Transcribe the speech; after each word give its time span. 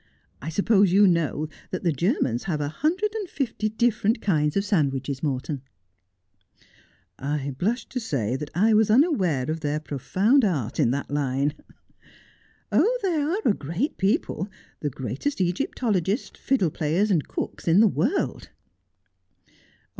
I 0.41 0.49
suppose 0.49 0.91
you 0.91 1.05
know 1.05 1.47
that 1.69 1.83
the 1.83 1.91
Germans 1.91 2.45
have 2.45 2.59
a 2.59 2.69
hundred 2.69 3.13
and 3.13 3.29
fifty 3.29 3.69
different 3.69 4.19
kinds 4.19 4.57
of 4.57 4.65
sandwiches, 4.65 5.21
Morton 5.21 5.61
1' 7.19 7.29
1 7.41 7.45
1 7.45 7.51
blush 7.53 7.85
to 7.89 7.99
say 7.99 8.35
that 8.35 8.49
I 8.55 8.73
was 8.73 8.89
unaware 8.89 9.51
of 9.51 9.59
their 9.59 9.79
profound 9.79 10.43
art 10.43 10.79
in 10.79 10.89
that 10.89 11.11
line.' 11.11 11.53
'Oh, 12.71 12.97
they 13.03 13.13
are 13.21 13.41
a 13.45 13.53
great 13.53 13.99
people. 13.99 14.49
The 14.79 14.89
greatest 14.89 15.39
Egyptologists, 15.39 16.39
fiddle 16.39 16.71
players, 16.71 17.11
and 17.11 17.27
cooks 17.27 17.67
in 17.67 17.79
the 17.79 17.87
world.' 17.87 18.49